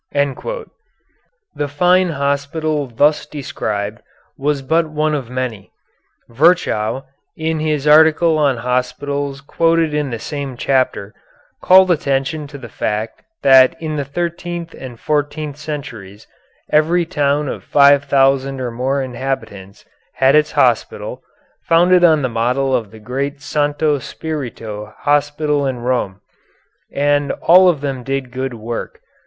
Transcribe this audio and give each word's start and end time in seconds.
"The 1.53 1.67
fine 1.67 2.09
hospital 2.09 2.87
thus 2.87 3.27
described 3.27 4.01
was 4.35 4.63
but 4.63 4.89
one 4.89 5.13
of 5.13 5.29
many. 5.29 5.71
Virchow, 6.27 7.05
in 7.37 7.59
his 7.59 7.85
article 7.87 8.35
on 8.39 8.57
hospitals 8.65 9.41
quoted 9.41 9.93
in 9.93 10.09
the 10.09 10.17
same 10.17 10.57
chapter, 10.57 11.13
called 11.61 11.91
attention 11.91 12.47
to 12.47 12.57
the 12.57 12.67
fact 12.67 13.21
that 13.43 13.79
in 13.79 13.95
the 13.95 14.03
thirteenth 14.03 14.73
and 14.73 14.99
fourteenth 14.99 15.57
centuries 15.57 16.25
every 16.71 17.05
town 17.05 17.47
of 17.47 17.63
five 17.63 18.05
thousand 18.05 18.59
or 18.59 18.71
more 18.71 19.03
inhabitants 19.03 19.85
had 20.13 20.33
its 20.33 20.53
hospital, 20.53 21.21
founded 21.61 22.03
on 22.03 22.23
the 22.23 22.27
model 22.27 22.75
of 22.75 22.89
the 22.89 22.97
great 22.97 23.39
Santo 23.39 23.99
Spirito 23.99 24.95
Hospital 25.01 25.67
in 25.67 25.77
Rome, 25.81 26.21
and 26.91 27.31
all 27.33 27.69
of 27.69 27.81
them 27.81 28.01
did 28.01 28.31
good 28.31 28.55
work. 28.55 28.99